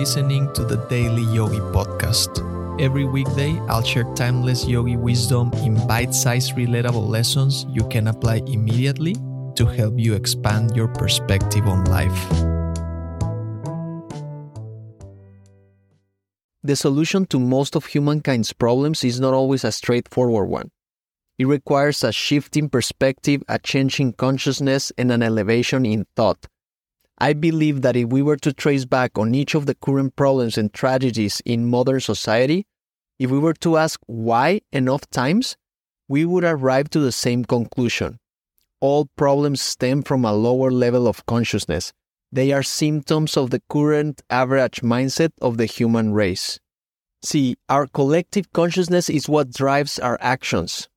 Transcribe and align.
listening 0.00 0.50
to 0.54 0.64
the 0.64 0.78
Daily 0.88 1.24
Yogi 1.24 1.60
Podcast. 1.76 2.40
Every 2.80 3.04
weekday, 3.04 3.58
I'll 3.68 3.82
share 3.82 4.08
timeless 4.14 4.66
yogi 4.66 4.96
wisdom 4.96 5.52
in 5.60 5.76
bite 5.86 6.14
sized, 6.14 6.54
relatable 6.56 7.06
lessons 7.06 7.66
you 7.68 7.86
can 7.88 8.08
apply 8.08 8.36
immediately 8.46 9.12
to 9.56 9.66
help 9.66 9.98
you 9.98 10.14
expand 10.14 10.74
your 10.74 10.88
perspective 10.88 11.66
on 11.66 11.84
life. 11.84 12.18
The 16.64 16.76
solution 16.76 17.26
to 17.26 17.38
most 17.38 17.76
of 17.76 17.84
humankind's 17.84 18.54
problems 18.54 19.04
is 19.04 19.20
not 19.20 19.34
always 19.34 19.64
a 19.64 19.72
straightforward 19.72 20.48
one. 20.48 20.70
It 21.36 21.44
requires 21.44 22.02
a 22.02 22.10
shift 22.10 22.56
in 22.56 22.70
perspective, 22.70 23.42
a 23.50 23.58
change 23.58 24.00
in 24.00 24.14
consciousness, 24.14 24.92
and 24.96 25.12
an 25.12 25.22
elevation 25.22 25.84
in 25.84 26.06
thought. 26.16 26.46
I 27.22 27.34
believe 27.34 27.82
that 27.82 27.96
if 27.96 28.08
we 28.08 28.22
were 28.22 28.38
to 28.38 28.52
trace 28.52 28.86
back 28.86 29.18
on 29.18 29.34
each 29.34 29.54
of 29.54 29.66
the 29.66 29.74
current 29.74 30.16
problems 30.16 30.56
and 30.56 30.72
tragedies 30.72 31.42
in 31.44 31.68
modern 31.68 32.00
society, 32.00 32.66
if 33.18 33.30
we 33.30 33.38
were 33.38 33.52
to 33.60 33.76
ask 33.76 34.00
why 34.06 34.62
enough 34.72 35.08
times, 35.10 35.54
we 36.08 36.24
would 36.24 36.44
arrive 36.44 36.88
to 36.90 36.98
the 36.98 37.12
same 37.12 37.44
conclusion. 37.44 38.18
All 38.80 39.10
problems 39.16 39.60
stem 39.60 40.02
from 40.02 40.24
a 40.24 40.32
lower 40.32 40.70
level 40.70 41.06
of 41.06 41.26
consciousness. 41.26 41.92
They 42.32 42.52
are 42.52 42.62
symptoms 42.62 43.36
of 43.36 43.50
the 43.50 43.60
current 43.68 44.22
average 44.30 44.80
mindset 44.80 45.32
of 45.42 45.58
the 45.58 45.66
human 45.66 46.14
race. 46.14 46.58
See, 47.22 47.56
our 47.68 47.86
collective 47.86 48.50
consciousness 48.54 49.10
is 49.10 49.28
what 49.28 49.52
drives 49.52 49.98
our 49.98 50.16
actions. 50.22 50.88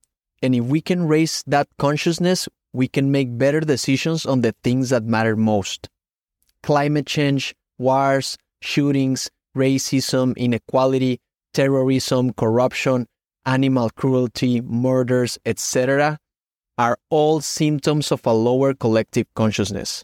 And 0.42 0.56
if 0.56 0.64
we 0.64 0.80
can 0.80 1.06
raise 1.06 1.44
that 1.48 1.68
consciousness, 1.78 2.48
we 2.72 2.88
can 2.88 3.12
make 3.12 3.38
better 3.38 3.60
decisions 3.60 4.26
on 4.26 4.40
the 4.40 4.56
things 4.64 4.90
that 4.92 5.04
matter 5.04 5.36
most 5.36 5.90
climate 6.64 7.06
change, 7.06 7.54
wars, 7.78 8.38
shootings, 8.62 9.30
racism, 9.56 10.36
inequality, 10.38 11.20
terrorism, 11.54 12.34
corruption, 12.34 13.06
animal 13.46 13.90
cruelty, 13.92 14.62
murders, 14.62 15.38
etc., 15.46 16.18
are 16.78 16.98
all 17.12 17.40
symptoms 17.42 18.12
of 18.12 18.26
a 18.26 18.34
lower 18.34 18.74
collective 18.74 19.28
consciousness. 19.36 20.04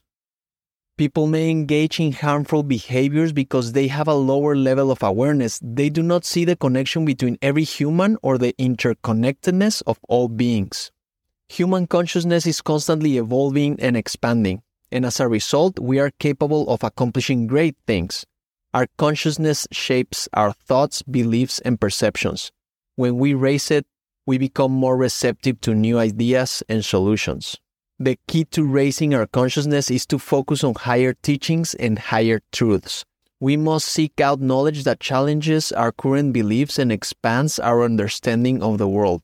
People 0.98 1.28
may 1.28 1.50
engage 1.50 2.00
in 2.00 2.12
harmful 2.12 2.62
behaviors 2.62 3.32
because 3.32 3.72
they 3.72 3.88
have 3.88 4.08
a 4.08 4.14
lower 4.14 4.56
level 4.56 4.92
of 4.92 5.02
awareness. 5.02 5.60
They 5.64 5.90
do 5.90 6.04
not 6.04 6.26
see 6.26 6.44
the 6.44 6.58
connection 6.58 7.06
between 7.06 7.38
every 7.42 7.64
human 7.64 8.18
or 8.22 8.38
the 8.38 8.54
interconnectedness 8.60 9.82
of 9.88 9.98
all 10.10 10.28
beings. 10.28 10.92
Human 11.48 11.88
consciousness 11.88 12.46
is 12.46 12.62
constantly 12.62 13.18
evolving 13.18 13.80
and 13.80 13.96
expanding 13.96 14.62
and 14.92 15.06
as 15.06 15.20
a 15.20 15.28
result, 15.28 15.80
we 15.80 16.00
are 16.00 16.12
capable 16.20 16.70
of 16.70 16.84
accomplishing 16.84 17.48
great 17.48 17.76
things. 17.86 18.26
Our 18.74 18.88
consciousness 18.98 19.68
shapes 19.72 20.30
our 20.34 20.54
thoughts, 20.54 21.02
beliefs, 21.02 21.60
and 21.60 21.80
perceptions. 21.80 22.52
When 22.96 23.18
we 23.18 23.34
raise 23.34 23.72
it, 23.72 23.86
we 24.26 24.38
become 24.38 24.72
more 24.72 24.96
receptive 24.96 25.60
to 25.62 25.74
new 25.74 25.98
ideas 25.98 26.62
and 26.70 26.86
solutions. 26.86 27.58
The 27.98 28.18
key 28.28 28.46
to 28.52 28.64
raising 28.64 29.14
our 29.14 29.26
consciousness 29.26 29.90
is 29.90 30.06
to 30.08 30.20
focus 30.20 30.64
on 30.64 30.76
higher 30.76 31.14
teachings 31.14 31.74
and 31.74 31.98
higher 31.98 32.42
truths. 32.52 33.04
We 33.40 33.58
must 33.58 33.88
seek 33.88 34.22
out 34.22 34.40
knowledge 34.40 34.84
that 34.84 35.00
challenges 35.00 35.72
our 35.72 35.92
current 35.92 36.34
beliefs 36.34 36.78
and 36.78 36.92
expands 36.92 37.58
our 37.58 37.84
understanding 37.84 38.62
of 38.62 38.78
the 38.78 38.88
world. 38.88 39.24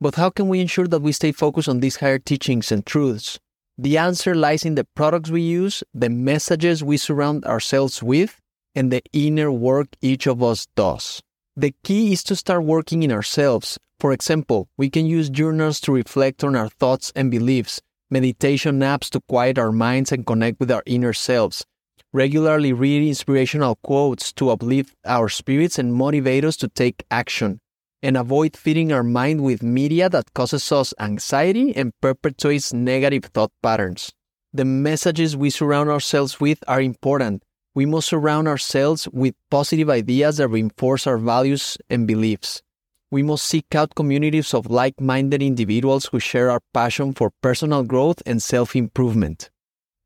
But 0.00 0.14
how 0.14 0.30
can 0.30 0.48
we 0.48 0.60
ensure 0.60 0.86
that 0.86 1.02
we 1.02 1.12
stay 1.12 1.32
focused 1.32 1.68
on 1.68 1.80
these 1.80 1.96
higher 1.96 2.18
teachings 2.18 2.70
and 2.70 2.86
truths? 2.86 3.40
The 3.80 3.96
answer 3.96 4.34
lies 4.34 4.64
in 4.64 4.74
the 4.74 4.82
products 4.96 5.30
we 5.30 5.42
use, 5.42 5.84
the 5.94 6.10
messages 6.10 6.82
we 6.82 6.96
surround 6.96 7.44
ourselves 7.44 8.02
with, 8.02 8.40
and 8.74 8.90
the 8.90 9.02
inner 9.12 9.52
work 9.52 9.86
each 10.02 10.26
of 10.26 10.42
us 10.42 10.66
does. 10.74 11.22
The 11.56 11.72
key 11.84 12.12
is 12.12 12.24
to 12.24 12.34
start 12.34 12.64
working 12.64 13.04
in 13.04 13.12
ourselves. 13.12 13.78
For 14.00 14.12
example, 14.12 14.68
we 14.76 14.90
can 14.90 15.06
use 15.06 15.30
journals 15.30 15.80
to 15.82 15.92
reflect 15.92 16.42
on 16.42 16.56
our 16.56 16.68
thoughts 16.68 17.12
and 17.14 17.30
beliefs, 17.30 17.80
meditation 18.10 18.80
apps 18.80 19.10
to 19.10 19.20
quiet 19.20 19.58
our 19.58 19.72
minds 19.72 20.10
and 20.10 20.26
connect 20.26 20.58
with 20.58 20.72
our 20.72 20.82
inner 20.84 21.12
selves, 21.12 21.64
regularly 22.12 22.72
read 22.72 23.06
inspirational 23.06 23.76
quotes 23.84 24.32
to 24.32 24.50
uplift 24.50 24.96
our 25.04 25.28
spirits 25.28 25.78
and 25.78 25.94
motivate 25.94 26.44
us 26.44 26.56
to 26.56 26.68
take 26.68 27.04
action, 27.12 27.60
and 28.02 28.16
avoid 28.16 28.56
feeding 28.56 28.92
our 28.92 29.02
mind 29.02 29.42
with 29.42 29.62
media 29.62 30.08
that 30.08 30.32
causes 30.34 30.70
us 30.70 30.94
anxiety 31.00 31.74
and 31.74 31.92
perpetuates 32.00 32.72
negative 32.72 33.24
thought 33.24 33.52
patterns. 33.62 34.12
The 34.52 34.64
messages 34.64 35.36
we 35.36 35.50
surround 35.50 35.90
ourselves 35.90 36.40
with 36.40 36.62
are 36.68 36.80
important. 36.80 37.42
We 37.74 37.86
must 37.86 38.08
surround 38.08 38.48
ourselves 38.48 39.08
with 39.08 39.34
positive 39.50 39.90
ideas 39.90 40.38
that 40.38 40.48
reinforce 40.48 41.06
our 41.06 41.18
values 41.18 41.76
and 41.90 42.06
beliefs. 42.06 42.62
We 43.10 43.22
must 43.22 43.44
seek 43.44 43.74
out 43.74 43.94
communities 43.94 44.52
of 44.54 44.70
like 44.70 45.00
minded 45.00 45.42
individuals 45.42 46.06
who 46.06 46.20
share 46.20 46.50
our 46.50 46.60
passion 46.74 47.14
for 47.14 47.30
personal 47.42 47.82
growth 47.82 48.22
and 48.26 48.42
self 48.42 48.76
improvement. 48.76 49.50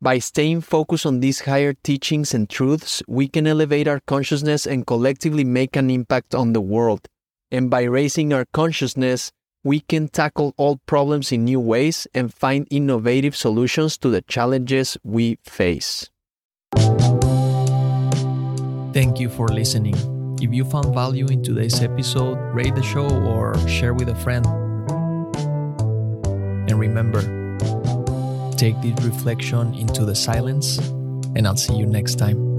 By 0.01 0.19
staying 0.19 0.63
focused 0.63 1.07
on 1.07 1.21
these 1.21 1.41
higher 1.41 1.75
teachings 1.75 2.35
and 2.35 2.51
truths, 2.51 3.03
we 3.07 3.29
can 3.29 3.47
elevate 3.47 3.87
our 3.87 4.01
consciousness 4.01 4.67
and 4.67 4.87
collectively 4.87 5.45
make 5.45 5.77
an 5.77 5.91
impact 5.91 6.35
on 6.35 6.53
the 6.53 6.61
world 6.61 7.09
and 7.53 7.69
by 7.71 7.83
raising 7.83 8.33
our 8.33 8.47
consciousness, 8.53 9.31
we 9.63 9.81
can 9.81 10.09
tackle 10.09 10.55
all 10.57 10.81
problems 10.87 11.31
in 11.31 11.45
new 11.45 11.61
ways 11.61 12.09
and 12.15 12.35
find 12.35 12.67
innovative 12.71 13.37
solutions 13.37 13.97
to 13.99 14.09
the 14.09 14.23
challenges 14.23 14.97
we 15.05 15.39
face. 15.45 16.09
Thank 18.93 19.21
you 19.21 19.29
for 19.29 19.49
listening. 19.49 19.95
If 20.41 20.53
you 20.53 20.65
found 20.65 20.93
value 20.93 21.27
in 21.27 21.45
today's 21.45 21.81
episode, 21.81 22.39
rate 22.53 22.75
the 22.75 22.83
show 22.83 23.09
or 23.09 23.57
share 23.69 23.95
with 23.95 24.09
a 24.09 24.17
friend. 24.17 24.45
And 26.69 26.81
remember, 26.81 27.23
take 28.57 28.81
this 28.81 29.05
reflection 29.05 29.75
into 29.75 30.05
the 30.05 30.15
silence, 30.17 30.79
and 31.37 31.47
I'll 31.47 31.57
see 31.57 31.77
you 31.77 31.87
next 31.87 32.17
time. 32.17 32.57